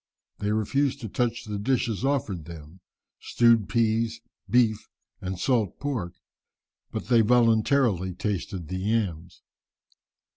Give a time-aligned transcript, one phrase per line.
[0.39, 2.79] They refused to touch the dishes offered them,
[3.19, 4.89] stewed peas, beef,
[5.21, 6.15] and salt pork,
[6.91, 9.43] but they voluntarily tasted the yams.